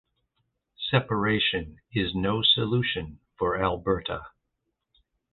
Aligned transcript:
Separation 0.89 1.79
is 1.93 2.15
no 2.15 2.41
solution 2.41 3.19
for 3.37 3.63
Alberta. 3.63 4.29